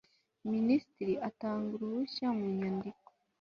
[0.51, 3.09] minisitiri atanga uruhushya mu nyandiko